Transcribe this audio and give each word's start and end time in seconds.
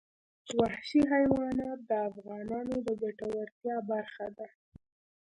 وحشي 0.59 1.01
حیوانات 1.13 1.79
د 1.89 1.91
افغانانو 2.09 2.75
د 2.85 2.87
ګټورتیا 3.01 3.75
برخه 3.91 4.27
ده. 4.37 4.47